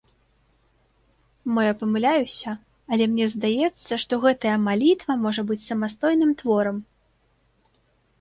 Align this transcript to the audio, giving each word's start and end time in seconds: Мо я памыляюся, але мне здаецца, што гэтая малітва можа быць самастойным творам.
Мо 1.57 1.65
я 1.65 1.73
памыляюся, 1.81 2.51
але 2.95 3.03
мне 3.11 3.27
здаецца, 3.33 3.99
што 4.05 4.13
гэтая 4.23 4.55
малітва 4.69 5.19
можа 5.27 5.41
быць 5.53 5.59
самастойным 5.69 6.31
творам. 6.41 6.77